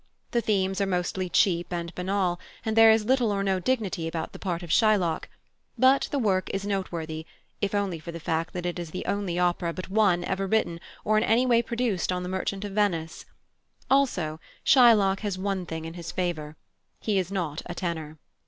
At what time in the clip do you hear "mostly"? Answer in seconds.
0.87-1.29